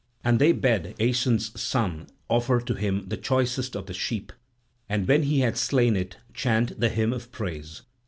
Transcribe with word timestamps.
And 0.23 0.39
they 0.39 0.51
bade 0.51 0.95
Aeson's 0.99 1.61
son 1.61 2.07
offer 2.27 2.59
to 2.59 2.73
him 2.73 3.07
the 3.09 3.17
choicest 3.17 3.75
of 3.75 3.85
the 3.85 3.93
sheep 3.93 4.33
and 4.89 5.07
when 5.07 5.21
he 5.21 5.41
had 5.41 5.57
slain 5.57 5.95
it 5.95 6.17
chant 6.33 6.79
the 6.79 6.89
hymn 6.89 7.13
of 7.13 7.31
praise. 7.31 7.83